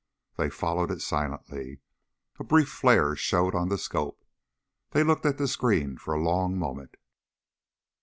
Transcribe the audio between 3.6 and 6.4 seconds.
the scope. They looked at the screen for a